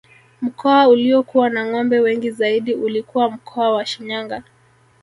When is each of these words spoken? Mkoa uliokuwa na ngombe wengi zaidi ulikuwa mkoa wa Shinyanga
Mkoa 0.41 0.87
uliokuwa 0.87 1.49
na 1.49 1.65
ngombe 1.65 1.99
wengi 1.99 2.31
zaidi 2.31 2.73
ulikuwa 2.75 3.31
mkoa 3.31 3.71
wa 3.71 3.85
Shinyanga 3.85 4.43